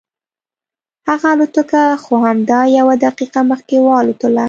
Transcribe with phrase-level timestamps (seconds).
[1.07, 4.39] هغه الوتکه خو همدا یوه دقیقه مخکې والوتله.